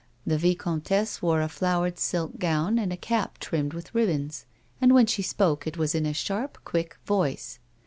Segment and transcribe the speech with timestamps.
[0.25, 4.47] The vicomtesse wore a flowered silk gown and a cap trimmed with ribbons,
[4.81, 7.59] and when she spoke it was in a sharp, quick voice.